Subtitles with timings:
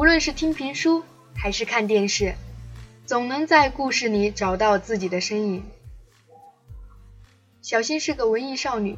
[0.00, 1.04] 无论是听评书
[1.34, 2.34] 还是看电视，
[3.04, 5.62] 总能在故事里找到自己的身影。
[7.60, 8.96] 小新是个文艺少女，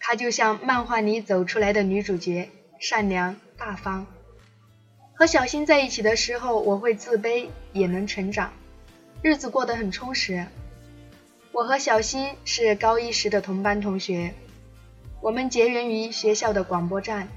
[0.00, 4.04] 她就像漫画里走出来的女主角，善良大方。
[5.14, 8.52] 和小新在一起的时候，我会自卑，也能成长，
[9.22, 10.44] 日子过得很充实。
[11.52, 14.34] 我和小新是高一时的同班同学，
[15.20, 17.28] 我们结缘于学校的广播站。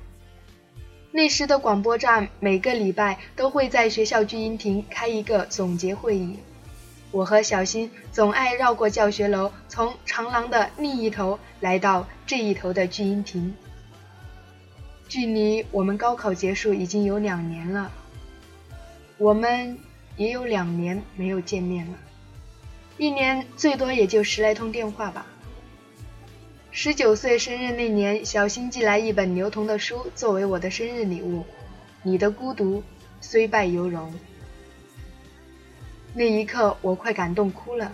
[1.16, 6.38] 那时的广播站每个礼拜都会在学校聚音亭开一个总结会议。
[7.10, 13.56] 我和小新总爱绕过教学楼，从长廊的另一头来到这一头的聚音亭。
[15.08, 17.90] 距离我们高考结束已经有两年了，
[19.18, 19.78] 我们
[20.18, 21.94] 也有两年没有见面了，
[22.98, 25.26] 一年最多也就十来通电话吧。
[26.78, 31.40] 十九岁生日那年，小新寄来一本刘同的书作为我的生日礼物，
[32.04, 32.84] 《你的孤独
[33.22, 34.12] 虽败犹荣》。
[36.14, 37.94] 那一刻，我快感动哭了，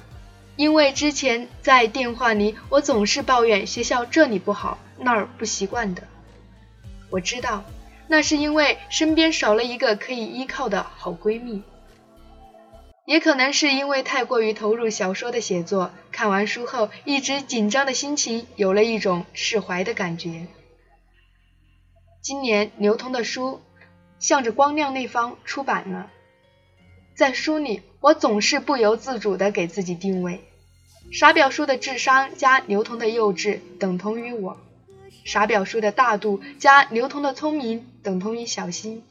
[0.56, 6.02] 因为之前在电话里，我总是抱怨学校这里不好，那儿不习惯的。
[7.12, 7.64] 我知道，
[8.08, 11.62] 那是因为身边少了一个可以依靠的好闺蜜，
[13.12, 20.48] 也可能是因为太过于投入小说的写作，看完书后一直紧张的心情有了一种释怀的感觉。
[22.22, 23.59] 今年刘通的书
[24.17, 26.09] 向着光亮那方出版了。
[27.14, 30.39] 在书里，我总是不由自主地给自己定位：
[31.12, 34.56] 傻表叔的智商加刘同的幼稚等同于我；
[35.26, 39.02] 傻表叔的大度加刘同的聪明等同于小新；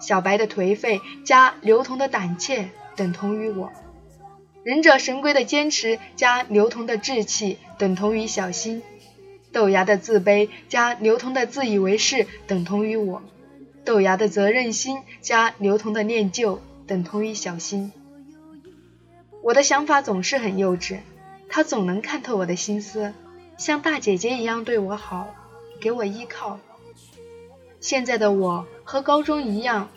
[0.00, 3.70] 小白的颓废加刘同的胆怯等同于我；
[4.62, 8.82] 忍者神龟的坚持加刘同的志气等同于小新；
[9.52, 13.20] 豆芽的自卑加刘同的自以为是等同于我；
[13.84, 16.60] 豆芽的责任心加刘同的念旧。
[16.86, 17.92] 等同于小新。
[19.44, 20.98] 我的想法总是很幼稚，
[21.48, 23.14] 他总能看透我的心思，
[23.56, 25.32] 像大姐姐一样对我好，
[25.80, 26.58] 给我依靠。
[27.78, 29.88] 现在的我和高中一样，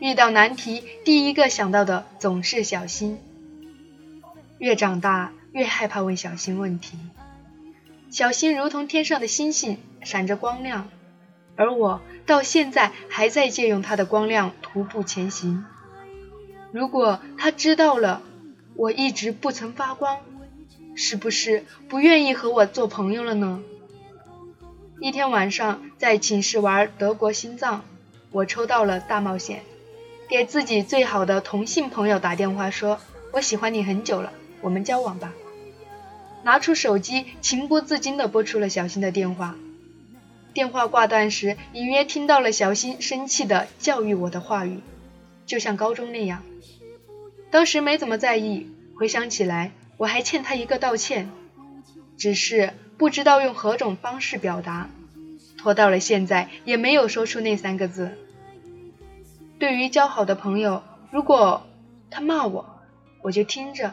[0.00, 3.18] 遇到难题第一个想到的总是小新。
[4.58, 6.98] 越长大越害怕问小新问题。
[8.10, 10.88] 小新如同天上的星星，闪着光亮，
[11.56, 15.64] 而我到现在还在借用他的光亮徒步前行。
[16.72, 18.22] 如果他知道了
[18.74, 20.18] 我一直不曾发光，
[20.94, 23.62] 是不是不愿意和我做朋友了呢？
[25.00, 27.84] 一天晚上在寝室玩德国心脏，
[28.30, 29.62] 我抽到了大冒险，
[30.28, 32.98] 给自己最好的同性朋友打电话说
[33.32, 35.32] ：“我喜欢你很久了，我们交往吧。”
[36.42, 39.54] 拿出手机，情不自禁地拨出了小新的电话。
[40.52, 44.80] 电话挂断时，隐约听到了小新生气的教育我的话语，
[45.46, 46.42] 就像高中那样。
[47.50, 51.30] 当时没怎么在意，回想起来，我还欠他一个道歉，
[52.16, 54.90] 只是不知道用何种方式表达，
[55.58, 58.16] 拖到了现在也没有说出那三个字。
[59.58, 61.66] 对于交好的朋友，如果
[62.10, 62.80] 他骂我，
[63.22, 63.90] 我就听着；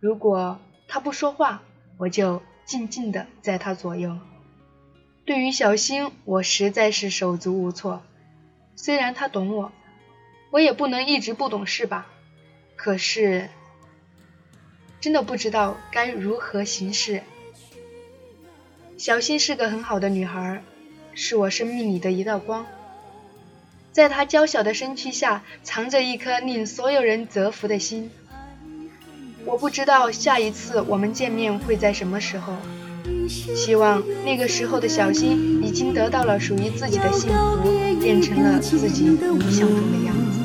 [0.00, 1.62] 如果他不说话，
[1.98, 4.18] 我就静静的在他左右。
[5.24, 8.02] 对于小新，我实在是手足无措，
[8.76, 9.72] 虽然他懂我，
[10.50, 12.06] 我也不能一直不懂事吧。
[12.76, 13.48] 可是，
[15.00, 17.22] 真的不知道该如何行事。
[18.96, 20.62] 小新是个很好的女孩，
[21.14, 22.64] 是我生命里的一道光。
[23.94, 28.10] 在她娇小的身躯下，藏着一颗令所有人折服的心。
[29.44, 32.54] 我不知道下一次我们见面会在什么时候，
[33.28, 37.70] 希望那个时候的小新已经得到了属于自己的幸福，
[38.02, 39.16] 变成了自己理
[39.52, 40.40] 想中的样子。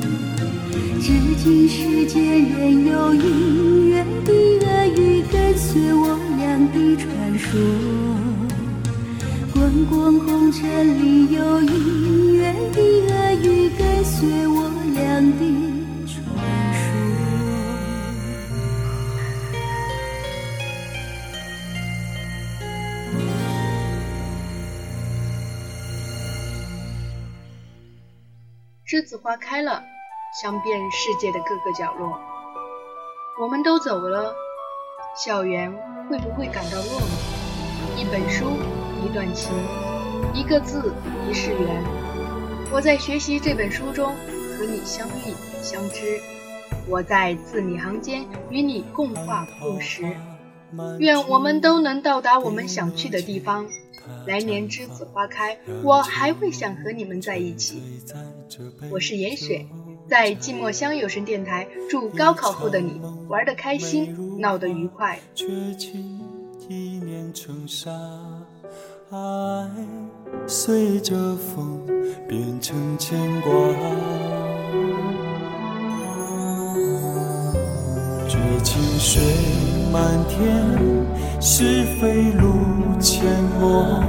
[28.90, 29.84] 栀子花开了。
[30.42, 32.18] 香遍世界的各个角落，
[33.40, 34.34] 我们都走了，
[35.16, 35.72] 校园
[36.08, 37.96] 会不会感到落寞？
[37.96, 38.46] 一本书，
[39.04, 39.52] 一段情，
[40.34, 40.92] 一个字，
[41.28, 41.84] 一世缘。
[42.72, 44.12] 我在学习这本书中
[44.58, 46.20] 和你相遇相知，
[46.88, 50.02] 我在字里行间与你共话共识。
[50.98, 53.68] 愿我们都能到达我们想去的地方，
[54.26, 57.82] 来年栀子花开，我还会想和你们在一起。
[58.90, 59.66] 我是严雪，
[60.08, 65.18] 在寂寞乡有声电台，祝高考后的你玩得开心，闹得愉快。
[69.10, 69.16] 爱
[70.46, 71.84] 随着风
[72.28, 73.50] 变成牵挂，
[78.28, 79.20] 绝情水
[79.92, 80.38] 满天，
[81.40, 82.46] 是非路
[83.00, 83.22] 阡
[83.60, 84.02] 陌，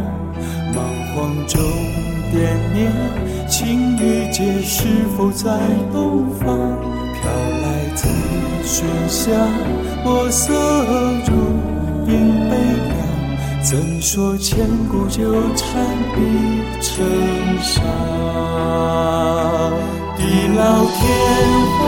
[0.74, 0.84] 莽
[1.14, 1.60] 荒中
[2.32, 2.92] 惦念，
[3.48, 4.86] 情与劫是
[5.18, 5.58] 否在
[5.92, 6.46] 东方？
[7.22, 7.30] 飘
[7.62, 8.08] 来自
[8.64, 9.32] 喧嚣，
[10.04, 10.54] 墨色
[11.28, 11.32] 如
[12.06, 12.10] 冰
[12.50, 12.56] 杯。
[13.64, 15.22] 怎说千古纠
[15.56, 15.66] 缠
[16.18, 16.20] 已
[16.82, 17.06] 成
[17.62, 17.80] 沙？
[20.18, 20.20] 地
[20.58, 21.00] 老天
[21.78, 21.80] 荒，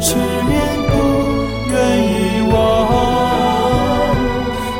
[0.00, 0.56] 痴恋
[0.88, 0.92] 不
[1.70, 2.12] 愿遗
[2.52, 2.54] 忘。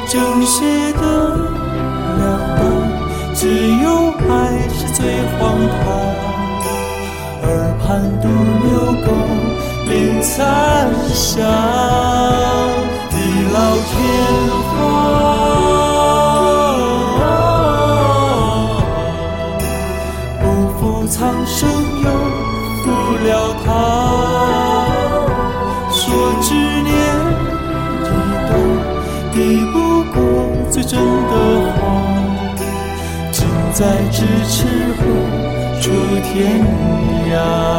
[0.09, 0.15] 正
[0.47, 1.03] 邪的
[2.19, 2.21] 两
[2.57, 2.61] 端，
[3.35, 3.41] 只
[3.83, 3.87] 有
[4.29, 4.33] 爱
[4.73, 4.99] 是最
[5.39, 5.81] 荒唐。
[7.43, 7.47] 耳
[7.81, 7.87] 畔
[8.21, 8.25] 独
[8.65, 8.69] 留
[9.05, 9.07] 宫。
[9.91, 10.37] 林残
[11.15, 11.41] 响，
[13.09, 13.15] 地
[13.55, 13.57] 老
[13.89, 13.97] 天
[14.69, 14.79] 荒，
[33.79, 34.67] 在咫尺
[34.97, 35.93] 何处
[36.25, 36.61] 天
[37.31, 37.78] 涯。